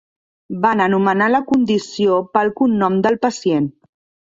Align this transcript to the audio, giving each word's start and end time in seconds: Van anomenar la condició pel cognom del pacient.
Van 0.63 0.79
anomenar 0.85 1.27
la 1.33 1.43
condició 1.51 2.17
pel 2.39 2.51
cognom 2.63 2.99
del 3.07 3.21
pacient. 3.29 3.73